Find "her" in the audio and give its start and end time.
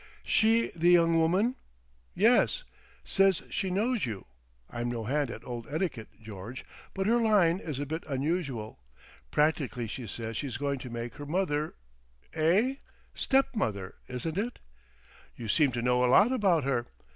7.05-7.21, 11.17-11.27, 16.63-16.87